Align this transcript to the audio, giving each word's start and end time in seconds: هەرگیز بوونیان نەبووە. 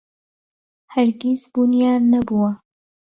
هەرگیز 0.93 1.41
بوونیان 1.53 2.03
نەبووە. 2.11 2.51